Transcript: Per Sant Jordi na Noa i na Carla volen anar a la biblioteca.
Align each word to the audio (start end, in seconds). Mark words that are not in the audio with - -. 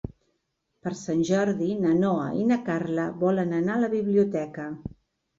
Per 0.85 0.91
Sant 0.99 1.19
Jordi 1.27 1.67
na 1.83 1.91
Noa 1.97 2.23
i 2.43 2.45
na 2.51 2.57
Carla 2.69 3.05
volen 3.25 3.53
anar 3.59 3.75
a 3.75 3.83
la 3.83 3.91
biblioteca. 3.93 4.67